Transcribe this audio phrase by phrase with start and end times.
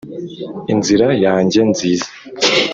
[0.73, 2.09] inzira yanjye nziza